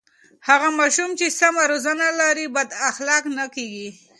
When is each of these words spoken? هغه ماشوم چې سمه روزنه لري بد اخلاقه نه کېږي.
هغه 0.49 0.69
ماشوم 0.79 1.09
چې 1.19 1.27
سمه 1.39 1.63
روزنه 1.71 2.07
لري 2.21 2.45
بد 2.55 2.69
اخلاقه 2.89 3.29
نه 3.37 3.45
کېږي. 3.55 3.87